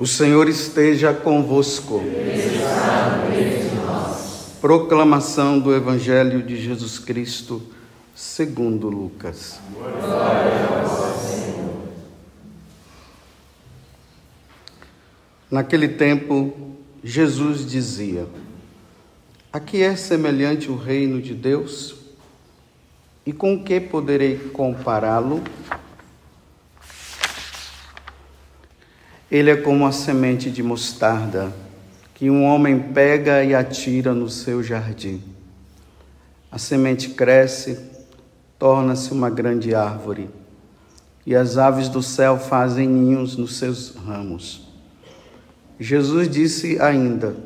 [0.00, 2.02] O Senhor esteja convosco.
[4.58, 7.60] Proclamação do Evangelho de Jesus Cristo,
[8.14, 9.60] segundo Lucas.
[15.50, 16.54] Naquele tempo,
[17.04, 18.26] Jesus dizia:
[19.52, 21.94] A que é semelhante o reino de Deus?
[23.26, 25.42] E com que poderei compará-lo?
[29.30, 31.52] Ele é como a semente de mostarda
[32.14, 35.22] que um homem pega e atira no seu jardim.
[36.50, 37.78] A semente cresce,
[38.58, 40.28] torna-se uma grande árvore,
[41.24, 44.68] e as aves do céu fazem ninhos nos seus ramos.
[45.78, 47.36] Jesus disse ainda: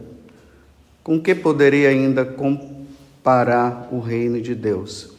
[1.03, 5.11] Com que poderei ainda comparar o reino de Deus?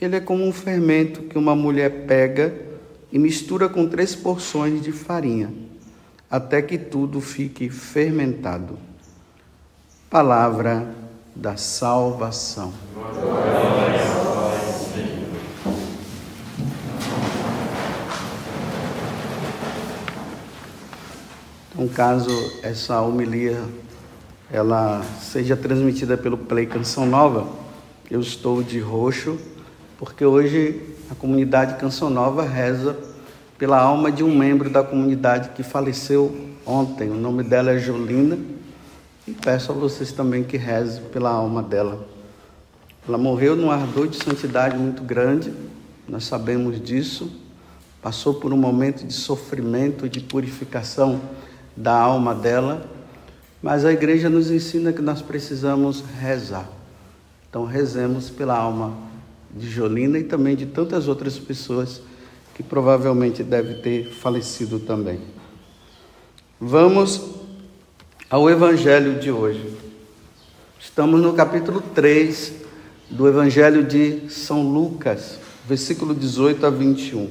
[0.00, 2.67] Ele é como um fermento que uma mulher pega
[3.10, 5.52] e mistura com três porções de farinha
[6.30, 8.78] até que tudo fique fermentado.
[10.10, 10.94] Palavra
[11.34, 12.72] da salvação.
[21.72, 22.30] Então, caso
[22.62, 23.62] essa homilia
[24.50, 27.46] ela seja transmitida pelo Play Canção Nova,
[28.10, 29.38] eu estou de roxo,
[29.98, 32.96] porque hoje a comunidade Canção Nova reza
[33.58, 37.10] pela alma de um membro da comunidade que faleceu ontem.
[37.10, 38.38] O nome dela é Jolina.
[39.26, 42.06] E peço a vocês também que rezem pela alma dela.
[43.06, 45.52] Ela morreu num ardor de santidade muito grande,
[46.08, 47.30] nós sabemos disso.
[48.00, 51.20] Passou por um momento de sofrimento, de purificação
[51.76, 52.88] da alma dela,
[53.60, 56.68] mas a igreja nos ensina que nós precisamos rezar.
[57.50, 59.07] Então, rezemos pela alma
[59.50, 62.00] de Jolina e também de tantas outras pessoas
[62.54, 65.20] que provavelmente deve ter falecido também.
[66.60, 67.22] Vamos
[68.28, 69.72] ao Evangelho de hoje.
[70.78, 72.52] Estamos no capítulo 3
[73.10, 77.30] do Evangelho de São Lucas, versículo 18 a 21.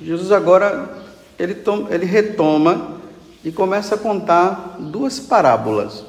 [0.00, 1.04] Jesus agora
[1.38, 3.00] ele, toma, ele retoma
[3.42, 6.04] e começa a contar duas parábolas.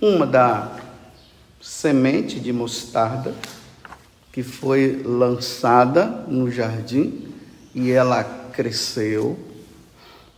[0.00, 0.72] Uma da
[1.60, 3.34] semente de mostarda
[4.32, 7.28] que foi lançada no jardim
[7.74, 9.38] e ela cresceu.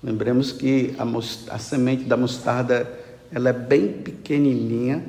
[0.03, 2.91] Lembremos que a, a semente da mostarda
[3.33, 5.05] ela é bem pequenininha,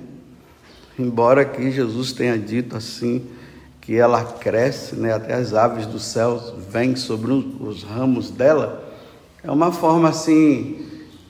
[0.97, 3.25] embora aqui Jesus tenha dito assim
[3.81, 8.83] que ela cresce, né, até as aves dos céus vêm sobre os ramos dela.
[9.43, 10.83] É uma forma assim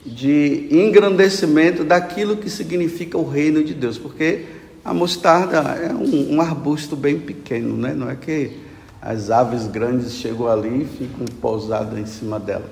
[0.05, 4.45] de engrandecimento daquilo que significa o reino de Deus, porque
[4.85, 7.91] a mostarda é um, um, arbusto bem pequeno, né?
[7.91, 8.61] não é que
[9.01, 12.69] as aves grandes chegam ali e ficam pousadas em cima dela.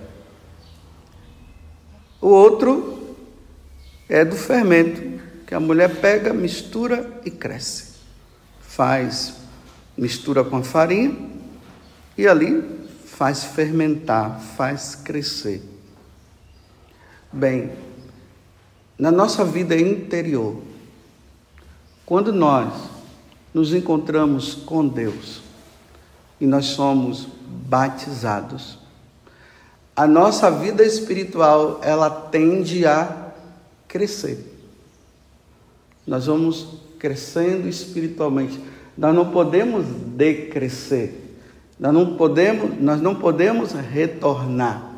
[2.21, 3.15] O outro
[4.07, 7.93] é do fermento, que a mulher pega, mistura e cresce.
[8.61, 9.33] Faz,
[9.97, 11.17] mistura com a farinha
[12.15, 12.63] e ali
[13.05, 15.63] faz fermentar, faz crescer.
[17.31, 17.71] Bem,
[18.99, 20.61] na nossa vida interior,
[22.05, 22.73] quando nós
[23.53, 25.41] nos encontramos com Deus
[26.39, 28.77] e nós somos batizados,
[29.95, 33.31] a nossa vida espiritual ela tende a
[33.87, 34.53] crescer.
[36.05, 36.67] Nós vamos
[36.99, 38.59] crescendo espiritualmente.
[38.97, 41.23] Nós não podemos decrescer.
[41.79, 44.93] Nós não podemos, nós não podemos retornar.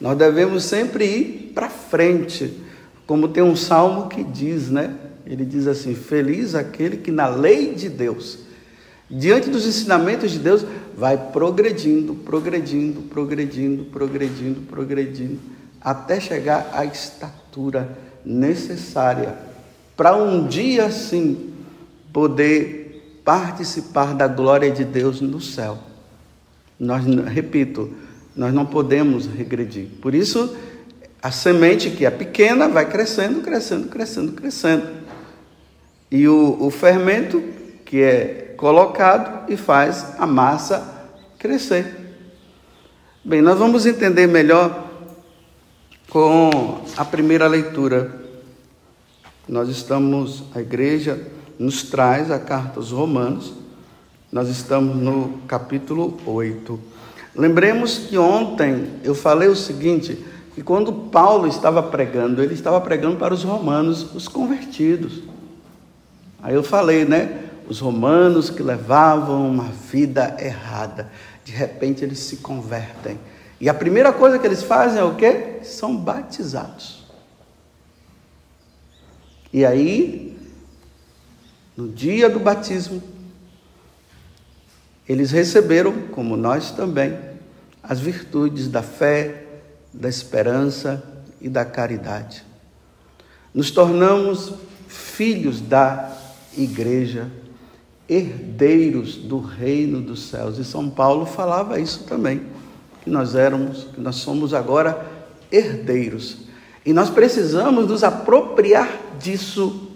[0.00, 2.60] Nós devemos sempre ir para frente.
[3.06, 4.96] Como tem um salmo que diz, né?
[5.26, 8.38] Ele diz assim: Feliz aquele que na lei de Deus,
[9.08, 10.64] diante dos ensinamentos de Deus,
[10.96, 15.38] vai progredindo, progredindo, progredindo, progredindo, progredindo,
[15.80, 19.34] até chegar à estatura necessária
[19.96, 21.52] para um dia sim
[22.12, 25.78] poder participar da glória de Deus no céu.
[26.78, 27.90] Nós, repito,
[28.34, 29.88] nós não podemos regredir.
[30.00, 30.56] Por isso,
[31.22, 34.99] a semente que é pequena vai crescendo, crescendo, crescendo, crescendo
[36.10, 37.42] e o, o fermento
[37.84, 41.08] que é colocado e faz a massa
[41.38, 41.96] crescer.
[43.24, 44.88] Bem, nós vamos entender melhor
[46.08, 48.20] com a primeira leitura.
[49.48, 51.20] Nós estamos, a igreja
[51.58, 53.54] nos traz a carta aos Romanos,
[54.32, 56.80] nós estamos no capítulo 8.
[57.34, 60.24] Lembremos que ontem eu falei o seguinte:
[60.54, 65.22] que quando Paulo estava pregando, ele estava pregando para os romanos, os convertidos.
[66.42, 67.48] Aí eu falei, né?
[67.68, 71.10] Os romanos que levavam uma vida errada,
[71.44, 73.18] de repente eles se convertem
[73.60, 75.58] E a primeira coisa que eles fazem é o quê?
[75.62, 77.04] São batizados.
[79.52, 80.38] E aí,
[81.76, 83.02] no dia do batismo,
[85.08, 87.18] eles receberam, como nós também,
[87.82, 89.44] as virtudes da fé,
[89.92, 91.02] da esperança
[91.40, 92.44] e da caridade.
[93.52, 94.54] Nos tornamos
[94.88, 96.16] filhos da
[96.56, 97.30] igreja,
[98.08, 100.58] herdeiros do reino dos céus.
[100.58, 102.42] E São Paulo falava isso também,
[103.02, 105.06] que nós éramos, que nós somos agora
[105.50, 106.38] herdeiros.
[106.84, 108.88] E nós precisamos nos apropriar
[109.18, 109.88] disso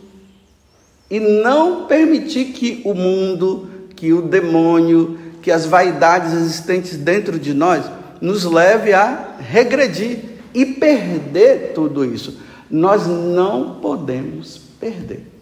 [1.11, 7.53] e não permitir que o mundo, que o demônio, que as vaidades existentes dentro de
[7.53, 7.85] nós
[8.21, 10.19] nos leve a regredir
[10.55, 12.39] e perder tudo isso.
[12.71, 15.34] Nós não podemos perder.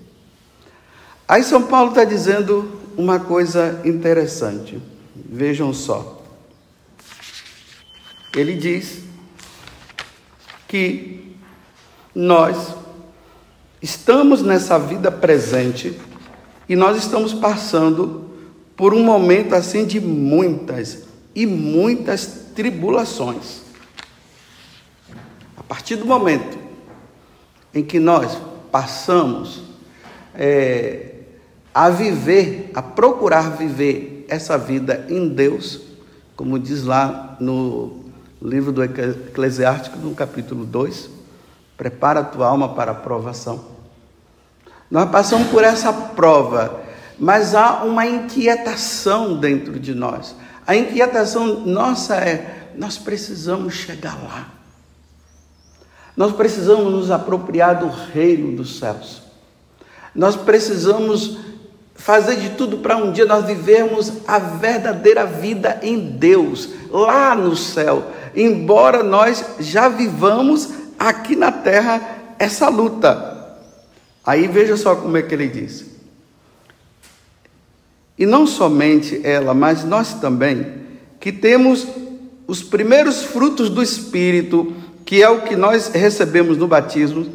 [1.32, 4.78] Aí São Paulo está dizendo uma coisa interessante.
[5.16, 6.22] Vejam só.
[8.36, 9.04] Ele diz
[10.68, 11.34] que
[12.14, 12.74] nós
[13.80, 15.98] estamos nessa vida presente
[16.68, 18.28] e nós estamos passando
[18.76, 21.04] por um momento assim de muitas
[21.34, 23.62] e muitas tribulações.
[25.56, 26.58] A partir do momento
[27.72, 28.36] em que nós
[28.70, 29.62] passamos
[30.34, 31.11] é,
[31.74, 35.80] a viver, a procurar viver essa vida em Deus,
[36.36, 38.04] como diz lá no
[38.40, 41.10] livro do Eclesiástico, no capítulo 2,
[41.76, 43.64] prepara a tua alma para a provação.
[44.90, 46.80] Nós passamos por essa prova,
[47.18, 50.34] mas há uma inquietação dentro de nós.
[50.66, 54.48] A inquietação nossa é: nós precisamos chegar lá.
[56.16, 59.22] Nós precisamos nos apropriar do reino dos céus.
[60.14, 61.38] Nós precisamos
[62.02, 67.54] fazer de tudo para um dia nós vivermos a verdadeira vida em Deus, lá no
[67.54, 68.10] céu.
[68.34, 73.56] Embora nós já vivamos aqui na terra essa luta.
[74.26, 75.86] Aí veja só como é que ele diz.
[78.18, 80.74] E não somente ela, mas nós também,
[81.20, 81.86] que temos
[82.48, 87.26] os primeiros frutos do Espírito, que é o que nós recebemos no batismo,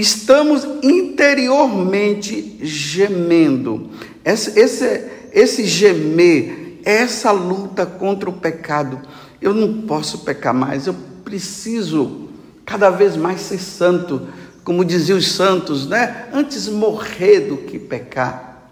[0.00, 3.90] estamos interiormente gemendo.
[4.24, 9.00] Esse, esse, esse gemer, essa luta contra o pecado.
[9.40, 10.94] Eu não posso pecar mais, eu
[11.24, 12.28] preciso
[12.64, 14.26] cada vez mais ser santo
[14.66, 16.26] como diziam os santos, né?
[16.32, 18.68] Antes morrer do que pecar.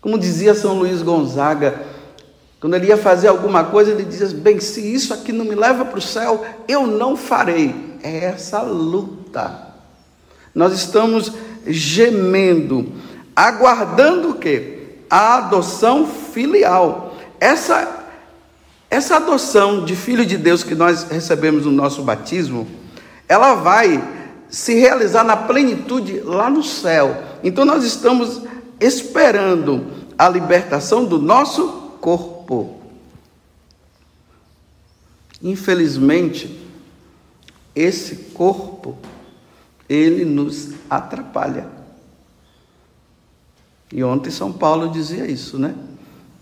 [0.00, 1.80] Como dizia São Luís Gonzaga,
[2.58, 5.84] quando ele ia fazer alguma coisa, ele dizia: Bem, se isso aqui não me leva
[5.84, 7.96] para o céu, eu não farei.
[8.02, 9.67] É essa luta.
[10.58, 11.32] Nós estamos
[11.68, 12.92] gemendo,
[13.36, 14.96] aguardando o quê?
[15.08, 17.16] A adoção filial.
[17.38, 18.08] Essa,
[18.90, 22.66] essa adoção de filho de Deus que nós recebemos no nosso batismo,
[23.28, 24.02] ela vai
[24.50, 27.22] se realizar na plenitude lá no céu.
[27.44, 28.42] Então nós estamos
[28.80, 29.86] esperando
[30.18, 31.68] a libertação do nosso
[32.00, 32.80] corpo.
[35.40, 36.60] Infelizmente,
[37.76, 38.98] esse corpo
[39.88, 41.66] ele nos atrapalha.
[43.92, 45.74] E ontem São Paulo dizia isso, né?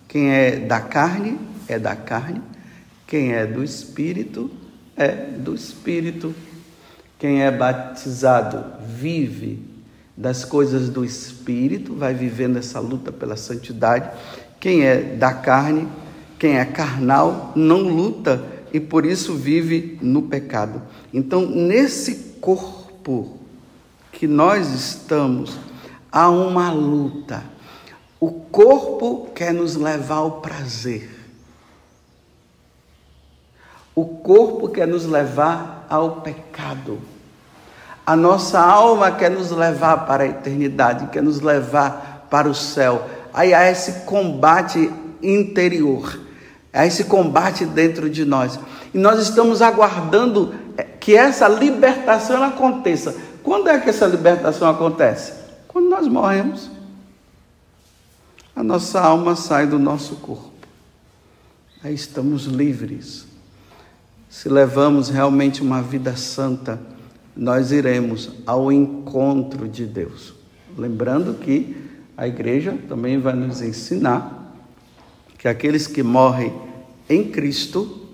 [0.09, 1.39] Quem é da carne
[1.69, 2.43] é da carne,
[3.07, 4.51] quem é do espírito
[4.97, 6.35] é do espírito.
[7.19, 9.63] Quem é batizado vive
[10.17, 14.11] das coisas do espírito, vai vivendo essa luta pela santidade.
[14.59, 15.87] Quem é da carne,
[16.39, 20.83] quem é carnal, não luta e por isso vive no pecado.
[21.13, 22.86] Então, nesse corpo
[24.13, 25.59] que nós estamos,
[26.11, 27.45] há uma luta.
[28.19, 31.11] O corpo quer nos levar ao prazer.
[33.95, 36.99] O corpo quer nos levar ao pecado.
[38.07, 43.07] A nossa alma quer nos levar para a eternidade, quer nos levar para o céu.
[43.35, 44.91] Aí há esse combate
[45.23, 46.19] interior,
[46.73, 48.59] há esse combate dentro de nós.
[48.95, 50.55] E nós estamos aguardando
[51.07, 53.15] que essa libertação aconteça.
[53.41, 55.35] Quando é que essa libertação acontece?
[55.69, 56.69] Quando nós morremos.
[58.57, 60.51] A nossa alma sai do nosso corpo.
[61.85, 63.25] Aí estamos livres
[64.37, 66.79] se levamos realmente uma vida santa,
[67.35, 70.35] nós iremos ao encontro de Deus.
[70.77, 71.75] Lembrando que
[72.15, 74.55] a igreja também vai nos ensinar
[75.39, 76.53] que aqueles que morrem
[77.09, 78.09] em Cristo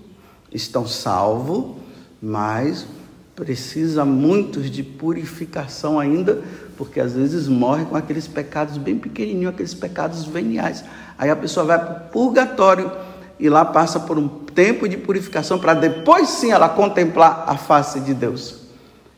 [0.49, 1.82] estão salvos,
[2.25, 2.87] mas
[3.35, 6.41] precisa muitos de purificação ainda,
[6.77, 10.85] porque às vezes morre com aqueles pecados bem pequenininhos, aqueles pecados veniais.
[11.17, 12.89] Aí a pessoa vai para o purgatório
[13.37, 17.99] e lá passa por um tempo de purificação para depois sim ela contemplar a face
[17.99, 18.61] de Deus.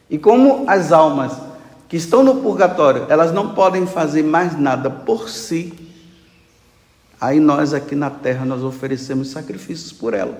[0.09, 1.31] E como as almas
[1.87, 5.73] que estão no purgatório, elas não podem fazer mais nada por si,
[7.21, 10.35] aí nós aqui na terra nós oferecemos sacrifícios por ela.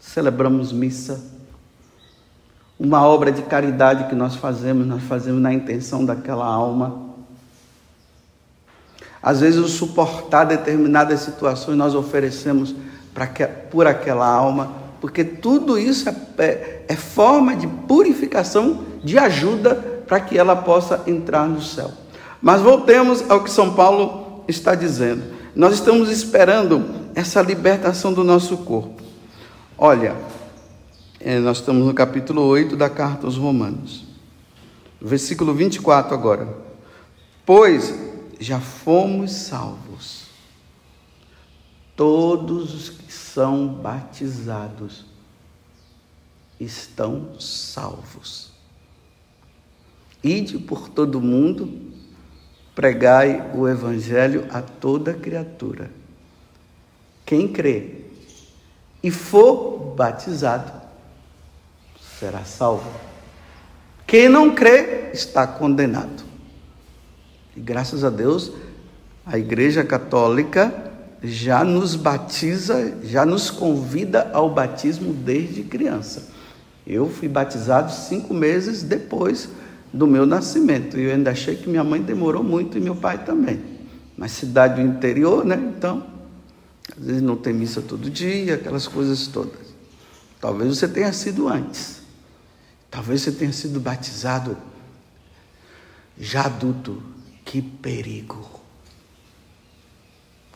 [0.00, 1.31] Celebramos missa,
[2.84, 7.00] uma obra de caridade que nós fazemos, nós fazemos na intenção daquela alma.
[9.22, 12.74] Às vezes, o suportar determinadas situações nós oferecemos
[13.34, 19.76] que, por aquela alma, porque tudo isso é, é, é forma de purificação, de ajuda
[20.08, 21.92] para que ela possa entrar no céu.
[22.40, 25.22] Mas voltemos ao que São Paulo está dizendo.
[25.54, 26.84] Nós estamos esperando
[27.14, 29.00] essa libertação do nosso corpo.
[29.78, 30.16] Olha,
[31.40, 34.04] nós estamos no capítulo 8 da carta aos Romanos,
[35.00, 36.48] versículo 24 agora.
[37.46, 37.94] Pois
[38.40, 40.24] já fomos salvos,
[41.94, 45.04] todos os que são batizados
[46.58, 48.50] estão salvos.
[50.24, 51.92] Ide por todo mundo,
[52.74, 55.88] pregai o evangelho a toda criatura.
[57.24, 58.06] Quem crê
[59.02, 60.81] e for batizado
[62.22, 62.88] será salvo.
[64.06, 66.22] Quem não crê está condenado.
[67.56, 68.52] E graças a Deus,
[69.26, 76.28] a Igreja Católica já nos batiza, já nos convida ao batismo desde criança.
[76.86, 79.48] Eu fui batizado cinco meses depois
[79.92, 80.96] do meu nascimento.
[80.96, 83.60] E eu ainda achei que minha mãe demorou muito e meu pai também.
[84.16, 85.56] Mas cidade do interior, né?
[85.76, 86.06] Então,
[86.96, 89.72] às vezes não tem missa todo dia, aquelas coisas todas.
[90.40, 92.01] Talvez você tenha sido antes.
[92.92, 94.54] Talvez você tenha sido batizado
[96.18, 97.02] já adulto.
[97.42, 98.60] Que perigo!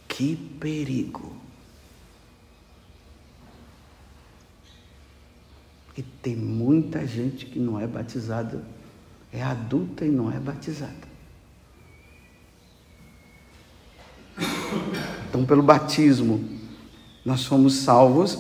[0.07, 1.35] Que perigo!
[5.97, 8.63] E tem muita gente que não é batizada,
[9.33, 10.93] é adulta e não é batizada.
[15.27, 16.47] Então, pelo batismo,
[17.25, 18.39] nós somos salvos.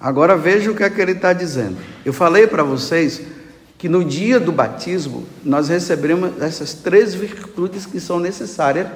[0.00, 1.76] Agora veja o que é que ele está dizendo.
[2.06, 3.33] Eu falei para vocês
[3.84, 8.86] que no dia do batismo nós recebemos essas três virtudes que são necessárias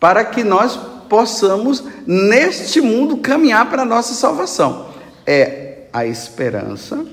[0.00, 4.88] para que nós possamos, neste mundo, caminhar para a nossa salvação.
[5.26, 7.04] É a esperança,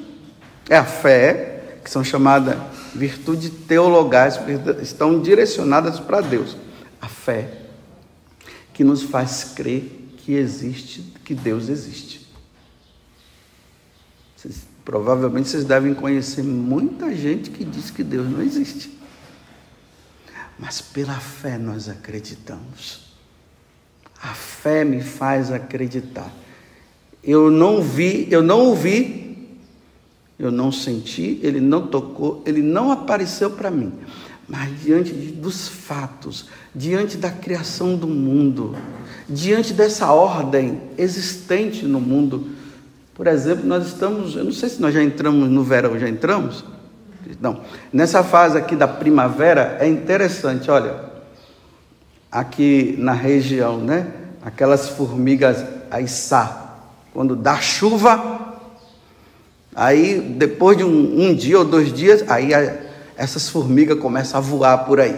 [0.70, 2.56] é a fé, que são chamadas
[2.96, 6.56] virtudes teologais, porque estão direcionadas para Deus.
[7.02, 7.50] A fé,
[8.72, 12.21] que nos faz crer que existe, que Deus existe.
[14.84, 18.98] Provavelmente vocês devem conhecer muita gente que diz que Deus não existe.
[20.58, 23.12] Mas pela fé nós acreditamos.
[24.22, 26.32] A fé me faz acreditar.
[27.24, 29.58] Eu não vi, eu não ouvi,
[30.38, 33.94] eu não senti, ele não tocou, ele não apareceu para mim.
[34.48, 38.76] Mas diante dos fatos, diante da criação do mundo,
[39.30, 42.50] diante dessa ordem existente no mundo,
[43.22, 46.66] por exemplo, nós estamos, eu não sei se nós já entramos no verão, já entramos?
[47.40, 47.62] Não.
[47.94, 50.96] Nessa fase aqui da primavera é interessante, olha,
[52.32, 54.12] aqui na região, né?
[54.42, 56.80] Aquelas formigas aiçá,
[57.14, 58.58] quando dá chuva,
[59.76, 62.76] aí depois de um, um dia ou dois dias, aí a,
[63.16, 65.16] essas formigas começam a voar por aí.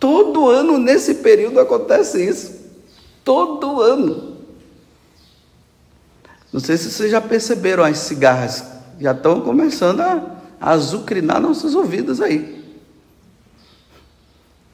[0.00, 2.54] Todo ano nesse período acontece isso.
[3.22, 4.31] Todo ano.
[6.52, 8.62] Não sei se vocês já perceberam, as cigarras
[9.00, 10.22] já estão começando a,
[10.60, 12.62] azucrinar nossos ouvidos aí.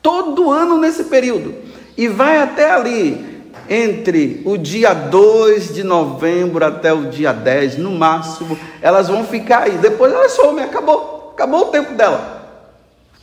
[0.02, 1.54] Todo ano nesse período.
[1.96, 7.92] E vai até ali, entre o dia 2 de novembro até o dia 10, no
[7.92, 9.78] máximo, elas vão ficar aí.
[9.78, 11.32] Depois elas somem, acabou.
[11.32, 12.66] Acabou o tempo dela.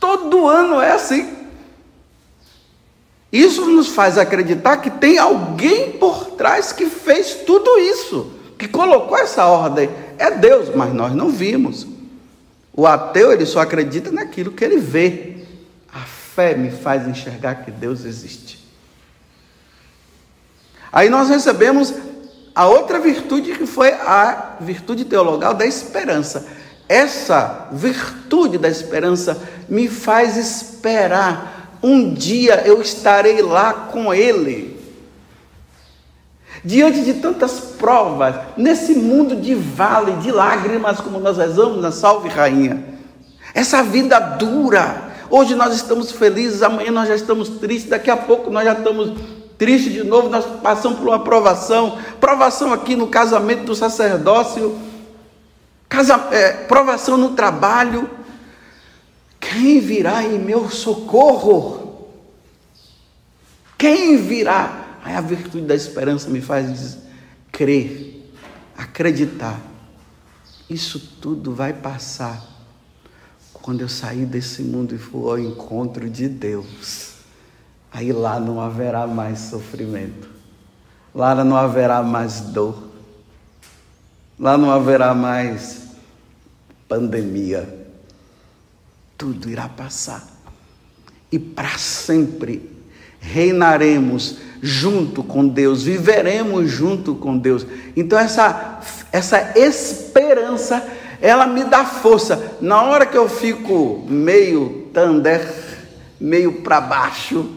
[0.00, 1.36] Todo ano é assim.
[3.30, 9.16] Isso nos faz acreditar que tem alguém por trás que fez tudo isso que colocou
[9.18, 11.86] essa ordem é Deus, mas nós não vimos.
[12.72, 15.36] O ateu, ele só acredita naquilo que ele vê.
[15.92, 18.66] A fé me faz enxergar que Deus existe.
[20.92, 21.94] Aí nós recebemos
[22.54, 26.46] a outra virtude que foi a virtude teologal da esperança.
[26.88, 31.78] Essa virtude da esperança me faz esperar.
[31.82, 34.75] Um dia eu estarei lá com Ele
[36.64, 42.28] diante de tantas provas, nesse mundo de vale, de lágrimas, como nós rezamos na Salve
[42.28, 42.84] Rainha,
[43.54, 45.12] essa vida dura.
[45.30, 49.12] Hoje nós estamos felizes, amanhã nós já estamos tristes, daqui a pouco nós já estamos
[49.58, 54.78] triste de novo, nós passamos por uma provação, provação aqui no casamento do sacerdócio,
[55.88, 58.08] casa, é, provação no trabalho.
[59.40, 62.08] Quem virá em meu socorro?
[63.78, 64.85] Quem virá?
[65.06, 66.98] Aí a virtude da esperança me faz
[67.52, 68.28] crer,
[68.76, 69.60] acreditar.
[70.68, 72.44] Isso tudo vai passar
[73.52, 77.12] quando eu sair desse mundo e for ao encontro de Deus.
[77.92, 80.28] Aí lá não haverá mais sofrimento,
[81.14, 82.90] lá não haverá mais dor,
[84.36, 85.82] lá não haverá mais
[86.88, 87.86] pandemia.
[89.16, 90.26] Tudo irá passar
[91.30, 92.75] e para sempre
[93.32, 97.66] reinaremos junto com Deus, viveremos junto com Deus.
[97.94, 98.80] Então essa
[99.12, 100.86] essa esperança,
[101.20, 102.56] ela me dá força.
[102.60, 105.42] Na hora que eu fico meio tander,
[106.20, 107.50] meio para baixo,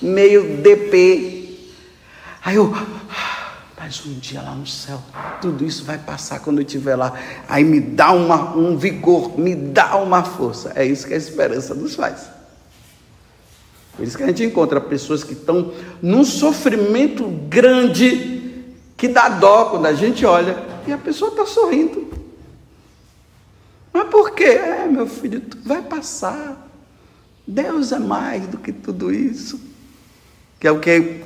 [0.00, 1.40] meio DP.
[2.44, 2.74] Aí eu,
[3.78, 5.02] mas um dia lá no céu,
[5.40, 7.12] tudo isso vai passar quando eu estiver lá.
[7.48, 10.72] Aí me dá uma, um vigor, me dá uma força.
[10.76, 12.39] É isso que a esperança nos faz.
[13.96, 18.64] Por isso que a gente encontra pessoas que estão num sofrimento grande,
[18.96, 20.56] que dá dó quando a gente olha,
[20.86, 22.08] e a pessoa está sorrindo.
[23.92, 24.44] Mas por quê?
[24.44, 26.68] É, meu filho, vai passar.
[27.46, 29.70] Deus é mais do que tudo isso
[30.60, 31.22] que é o que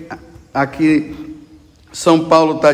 [0.55, 1.13] aqui
[1.93, 2.73] São Paulo está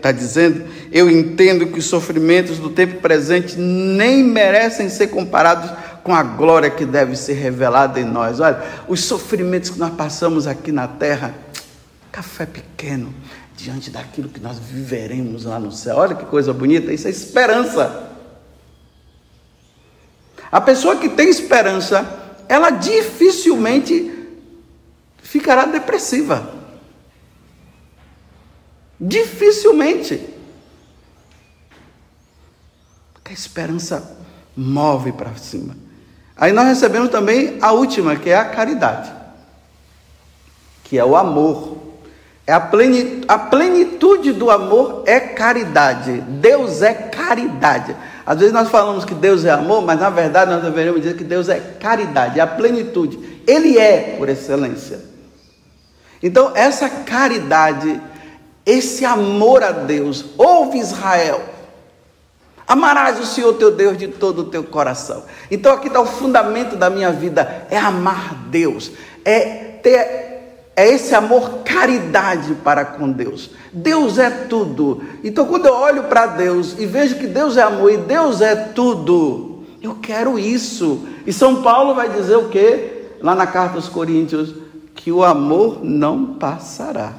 [0.00, 5.68] tá dizendo, eu entendo que os sofrimentos do tempo presente nem merecem ser comparados
[6.06, 8.38] com a glória que deve ser revelada em nós.
[8.38, 11.34] Olha, os sofrimentos que nós passamos aqui na terra,
[12.12, 13.12] café pequeno,
[13.56, 15.96] diante daquilo que nós viveremos lá no céu.
[15.96, 18.08] Olha que coisa bonita, isso é esperança.
[20.52, 22.08] A pessoa que tem esperança,
[22.48, 24.28] ela dificilmente
[25.18, 26.54] ficará depressiva.
[29.00, 30.24] Dificilmente.
[33.12, 34.16] Porque a esperança
[34.56, 35.85] move para cima.
[36.36, 39.10] Aí nós recebemos também a última, que é a caridade,
[40.84, 41.84] que é o amor.
[42.46, 46.20] É a plenitude, a plenitude do amor é caridade.
[46.20, 47.96] Deus é caridade.
[48.24, 51.24] Às vezes nós falamos que Deus é amor, mas na verdade nós deveríamos dizer que
[51.24, 53.42] Deus é caridade, é a plenitude.
[53.46, 55.00] Ele é por excelência.
[56.22, 58.00] Então, essa caridade,
[58.64, 61.42] esse amor a Deus, ouve Israel,
[62.66, 65.24] amarás o Senhor teu Deus de todo o teu coração.
[65.50, 68.90] Então, aqui está o fundamento da minha vida: é amar Deus,
[69.24, 70.26] é ter
[70.78, 73.50] é esse amor caridade para com Deus.
[73.72, 75.02] Deus é tudo.
[75.24, 78.54] Então, quando eu olho para Deus e vejo que Deus é amor e Deus é
[78.54, 81.08] tudo, eu quero isso.
[81.26, 83.06] E São Paulo vai dizer o que?
[83.22, 84.54] Lá na carta aos Coríntios,
[84.94, 87.14] que o amor não passará.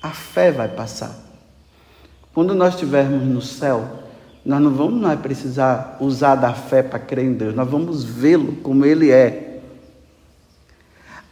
[0.00, 1.31] A fé vai passar.
[2.34, 3.84] Quando nós estivermos no céu,
[4.44, 8.56] nós não vamos mais precisar usar da fé para crer em Deus, nós vamos vê-lo
[8.62, 9.60] como ele é.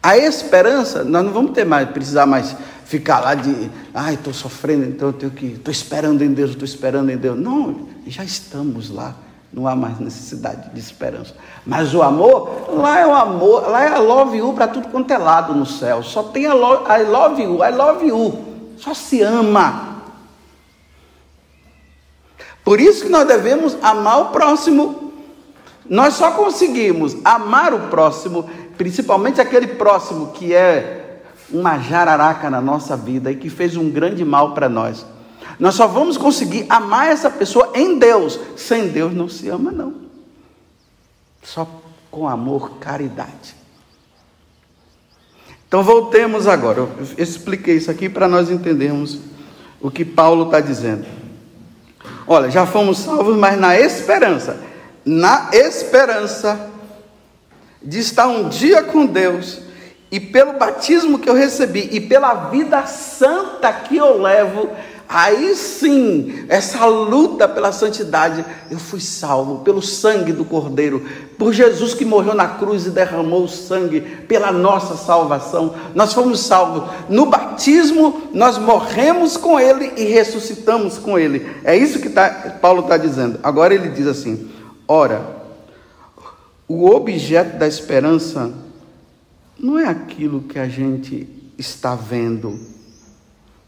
[0.02, 4.84] A esperança, nós não vamos ter mais, precisar mais ficar lá de, ai, estou sofrendo,
[4.84, 7.38] então eu tenho que, estou esperando em Deus, estou esperando em Deus.
[7.38, 9.14] Não, já estamos lá.
[9.52, 11.34] Não há mais necessidade de esperança.
[11.66, 15.10] Mas o amor, lá é o amor, lá é a love you para tudo quanto
[15.12, 16.04] é lado no céu.
[16.04, 18.44] Só tem a love, I love you, I love you.
[18.78, 19.89] Só se ama.
[22.64, 25.12] Por isso que nós devemos amar o próximo.
[25.88, 32.96] Nós só conseguimos amar o próximo, principalmente aquele próximo que é uma jararaca na nossa
[32.96, 35.04] vida e que fez um grande mal para nós.
[35.58, 38.38] Nós só vamos conseguir amar essa pessoa em Deus.
[38.56, 39.94] Sem Deus não se ama, não.
[41.42, 41.68] Só
[42.10, 43.54] com amor, caridade.
[45.66, 46.80] Então voltemos agora.
[46.80, 49.18] Eu expliquei isso aqui para nós entendermos
[49.80, 51.06] o que Paulo está dizendo.
[52.32, 54.56] Olha, já fomos salvos, mas na esperança,
[55.04, 56.70] na esperança
[57.82, 59.62] de estar um dia com Deus,
[60.12, 64.70] e pelo batismo que eu recebi, e pela vida santa que eu levo,
[65.12, 71.04] Aí sim, essa luta pela santidade, eu fui salvo pelo sangue do Cordeiro,
[71.36, 75.74] por Jesus que morreu na cruz e derramou o sangue pela nossa salvação.
[75.96, 76.88] Nós fomos salvos.
[77.08, 81.44] No batismo, nós morremos com Ele e ressuscitamos com Ele.
[81.64, 83.40] É isso que tá, Paulo está dizendo.
[83.42, 84.48] Agora ele diz assim:
[84.86, 85.26] ora,
[86.68, 88.52] o objeto da esperança
[89.58, 92.60] não é aquilo que a gente está vendo.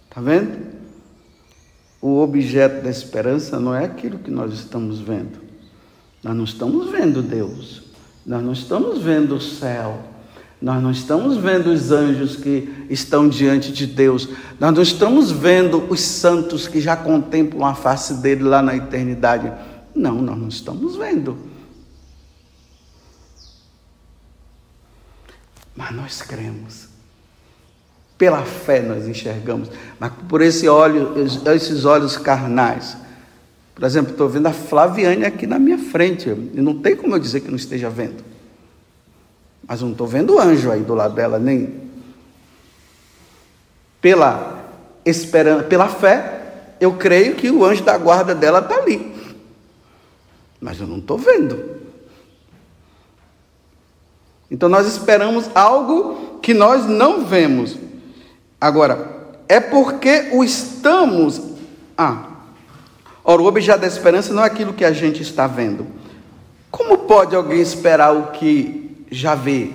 [0.08, 0.81] Está vendo?
[2.02, 5.38] O objeto da esperança não é aquilo que nós estamos vendo.
[6.20, 7.82] Nós não estamos vendo Deus.
[8.26, 10.02] Nós não estamos vendo o céu.
[10.60, 14.28] Nós não estamos vendo os anjos que estão diante de Deus.
[14.58, 19.52] Nós não estamos vendo os santos que já contemplam a face dele lá na eternidade.
[19.94, 21.38] Não, nós não estamos vendo.
[25.76, 26.91] Mas nós cremos.
[28.22, 29.68] Pela fé nós enxergamos.
[29.98, 31.12] Mas por esse olho,
[31.52, 32.96] esses olhos carnais.
[33.74, 36.28] Por exemplo, estou vendo a Flaviane aqui na minha frente.
[36.28, 38.22] E não tem como eu dizer que não esteja vendo.
[39.66, 41.90] Mas não estou vendo anjo aí do lado dela, nem.
[44.00, 44.70] Pela
[45.04, 49.12] esperança, pela fé, eu creio que o anjo da guarda dela está ali.
[50.60, 51.58] Mas eu não estou vendo.
[54.48, 57.90] Então nós esperamos algo que nós não vemos.
[58.62, 61.42] Agora, é porque o estamos.
[61.98, 62.28] Ah,
[63.24, 65.84] ora, o objeto da esperança não é aquilo que a gente está vendo.
[66.70, 69.72] Como pode alguém esperar o que já vê.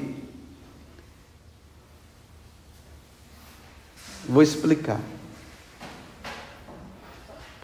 [4.23, 5.01] Vou explicar.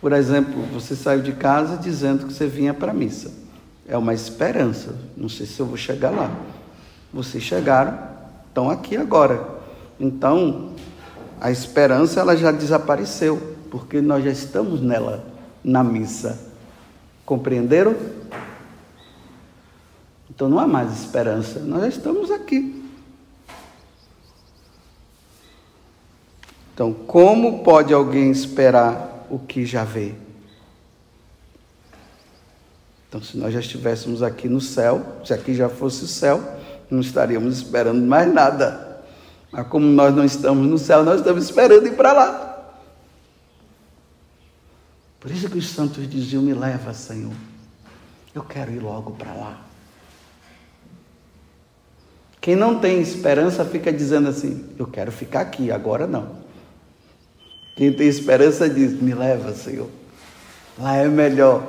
[0.01, 3.31] Por exemplo, você saiu de casa dizendo que você vinha para a missa.
[3.87, 4.93] É uma esperança.
[5.15, 6.29] Não sei se eu vou chegar lá.
[7.13, 7.97] Vocês chegaram,
[8.49, 9.63] estão aqui agora.
[9.97, 10.72] Então,
[11.43, 15.27] a esperança ela já desapareceu, porque nós já estamos nela
[15.61, 16.39] na missa.
[17.25, 17.97] Compreenderam?
[20.29, 22.81] Então não há mais esperança, nós já estamos aqui.
[26.73, 30.15] Então, como pode alguém esperar o que já vê?
[33.09, 36.41] Então, se nós já estivéssemos aqui no céu, se aqui já fosse o céu,
[36.89, 38.82] não estaríamos esperando mais nada.
[39.53, 42.73] Mas como nós não estamos no céu, nós estamos esperando ir para lá.
[45.19, 47.31] Por isso que os santos diziam: Me leva, Senhor.
[48.33, 49.61] Eu quero ir logo para lá.
[52.41, 56.37] Quem não tem esperança fica dizendo assim: Eu quero ficar aqui, agora não.
[57.75, 59.89] Quem tem esperança diz: Me leva, Senhor.
[60.79, 61.63] Lá é melhor.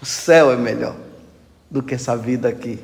[0.00, 0.94] O céu é melhor
[1.68, 2.78] do que essa vida aqui.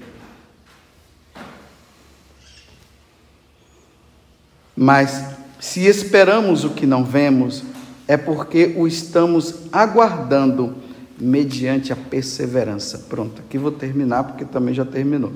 [4.76, 5.24] Mas
[5.60, 7.62] se esperamos o que não vemos,
[8.06, 10.76] é porque o estamos aguardando
[11.18, 12.98] mediante a perseverança.
[13.08, 15.32] Pronto, aqui vou terminar porque também já terminou.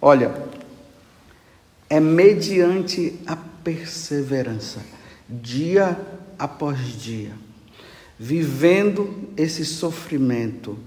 [0.00, 0.34] Olha,
[1.88, 4.80] é mediante a perseverança,
[5.28, 5.98] dia
[6.38, 7.32] após dia,
[8.18, 10.78] vivendo esse sofrimento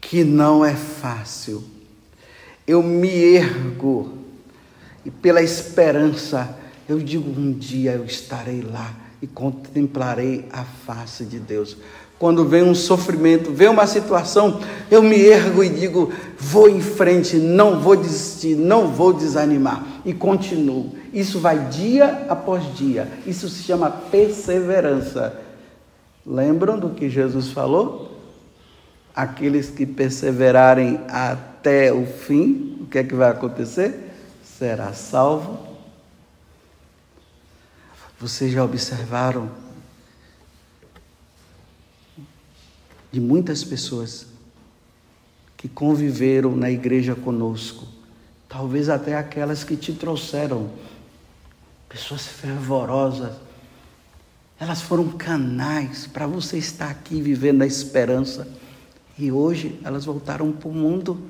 [0.00, 1.62] que não é fácil.
[2.66, 4.18] Eu me ergo
[5.04, 11.38] e pela esperança eu digo um dia eu estarei lá e contemplarei a face de
[11.38, 11.76] Deus.
[12.18, 17.36] Quando vem um sofrimento, vem uma situação, eu me ergo e digo: vou em frente,
[17.36, 20.92] não vou desistir, não vou desanimar e continuo.
[21.12, 23.08] Isso vai dia após dia.
[23.26, 25.36] Isso se chama perseverança.
[26.24, 28.12] Lembram do que Jesus falou?
[29.14, 34.12] Aqueles que perseverarem até o fim, o que é que vai acontecer?
[34.44, 35.71] Será salvo.
[38.22, 39.50] Vocês já observaram
[43.10, 44.28] de muitas pessoas
[45.56, 47.84] que conviveram na igreja conosco,
[48.48, 50.70] talvez até aquelas que te trouxeram,
[51.88, 53.34] pessoas fervorosas,
[54.56, 58.46] elas foram canais para você estar aqui vivendo a esperança.
[59.18, 61.20] E hoje elas voltaram para o mundo,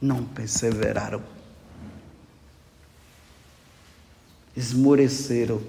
[0.00, 1.20] não perseveraram,
[4.56, 5.60] esmoreceram.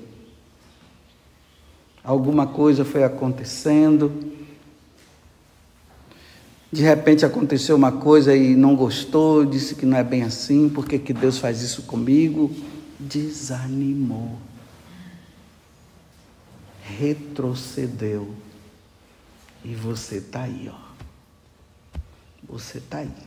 [2.04, 4.38] Alguma coisa foi acontecendo,
[6.72, 10.86] de repente aconteceu uma coisa e não gostou, disse que não é bem assim, por
[10.86, 12.54] que Deus faz isso comigo?
[13.00, 14.38] Desanimou.
[16.82, 18.34] Retrocedeu.
[19.64, 22.00] E você está aí, ó.
[22.50, 23.27] Você está aí.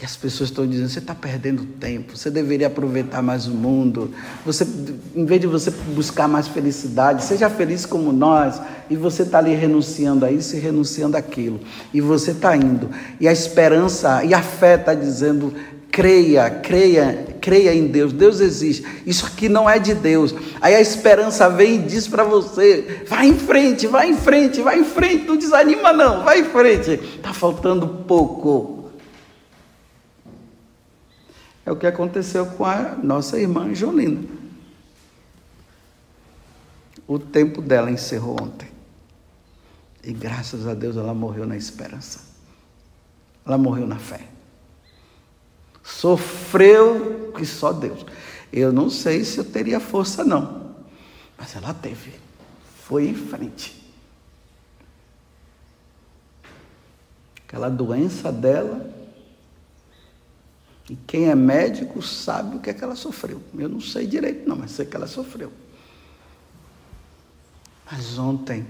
[0.00, 4.10] E as pessoas estão dizendo: você está perdendo tempo, você deveria aproveitar mais o mundo.
[4.46, 4.66] Você,
[5.14, 8.60] em vez de você buscar mais felicidade, seja feliz como nós.
[8.88, 11.60] E você está ali renunciando a isso e renunciando àquilo.
[11.92, 12.90] E você está indo.
[13.20, 15.52] E a esperança e a fé está dizendo:
[15.92, 18.10] creia, creia, creia em Deus.
[18.10, 18.86] Deus existe.
[19.04, 20.34] Isso aqui não é de Deus.
[20.62, 24.80] Aí a esperança vem e diz para você: vai em frente, vai em frente, vai
[24.80, 25.26] em frente.
[25.26, 26.92] Não desanima, não, vai em frente.
[27.16, 28.79] Está faltando pouco.
[31.70, 34.28] É o que aconteceu com a nossa irmã Jolina.
[37.06, 38.68] O tempo dela encerrou ontem.
[40.02, 42.22] E graças a Deus ela morreu na esperança.
[43.46, 44.26] Ela morreu na fé.
[45.84, 48.04] Sofreu que só Deus.
[48.52, 50.74] Eu não sei se eu teria força, não.
[51.38, 52.14] Mas ela teve.
[52.82, 53.80] Foi em frente.
[57.46, 58.99] Aquela doença dela.
[60.90, 63.40] E quem é médico sabe o que é que ela sofreu.
[63.56, 65.52] Eu não sei direito, não, mas sei que ela sofreu.
[67.88, 68.66] Mas ontem,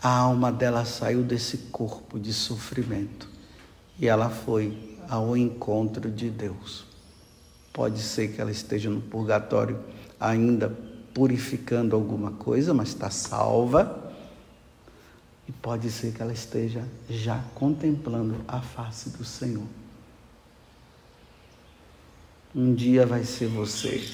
[0.00, 3.28] a alma dela saiu desse corpo de sofrimento
[3.98, 6.84] e ela foi ao encontro de Deus.
[7.72, 9.80] Pode ser que ela esteja no purgatório
[10.20, 10.68] ainda
[11.12, 14.14] purificando alguma coisa, mas está salva.
[15.48, 19.81] E pode ser que ela esteja já contemplando a face do Senhor.
[22.54, 24.06] Um dia vai ser você,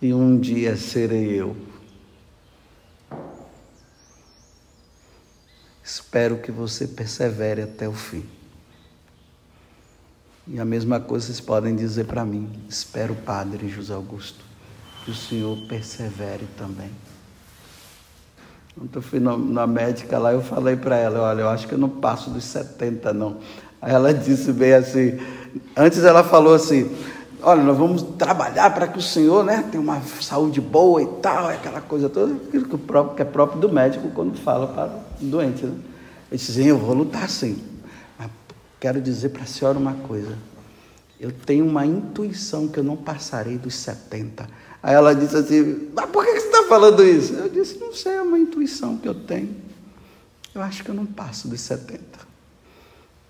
[0.00, 1.54] e um dia serei eu.
[5.82, 8.24] Espero que você persevere até o fim.
[10.48, 12.50] E a mesma coisa vocês podem dizer para mim.
[12.66, 14.42] Espero, Padre José Augusto,
[15.04, 16.90] que o Senhor persevere também.
[18.74, 21.78] Quando eu fui na médica lá, eu falei para ela, olha, eu acho que eu
[21.78, 23.38] não passo dos 70, não.
[23.82, 25.18] Aí ela disse bem assim,
[25.76, 26.90] antes ela falou assim,
[27.42, 31.48] olha, nós vamos trabalhar para que o senhor né, tenha uma saúde boa e tal,
[31.48, 34.86] aquela coisa toda, aquilo que, próprio, que é próprio do médico quando fala para
[35.20, 35.64] o doente.
[35.64, 35.74] Né?
[36.30, 37.62] Eu disse, eu vou lutar sim.
[38.18, 38.30] Mas
[38.80, 40.36] quero dizer para a senhora uma coisa.
[41.20, 44.48] Eu tenho uma intuição que eu não passarei dos 70.
[44.82, 47.32] Aí ela disse assim, mas por que você está falando isso?
[47.34, 49.54] Eu disse, não sei, é uma intuição que eu tenho.
[50.54, 52.02] Eu acho que eu não passo dos 70.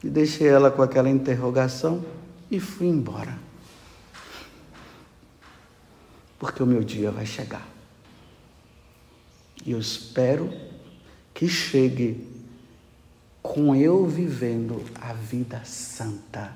[0.04, 2.04] E deixei ela com aquela interrogação
[2.48, 3.42] e fui embora
[6.44, 7.66] porque o meu dia vai chegar.
[9.64, 10.52] E eu espero
[11.32, 12.28] que chegue
[13.42, 16.54] com eu vivendo a vida santa,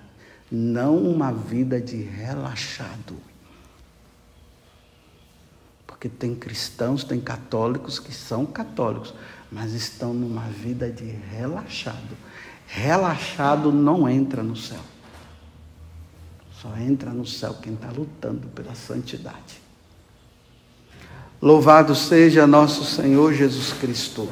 [0.52, 3.16] não uma vida de relaxado.
[5.86, 9.14] Porque tem cristãos, tem católicos que são católicos,
[9.50, 12.14] mas estão numa vida de relaxado.
[12.68, 14.80] Relaxado não entra no céu.
[16.60, 19.62] Só entra no céu quem está lutando pela santidade.
[21.40, 24.28] Louvado seja nosso Senhor Jesus Cristo.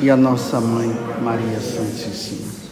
[0.00, 0.88] E a nossa mãe,
[1.22, 2.63] Maria Santíssima.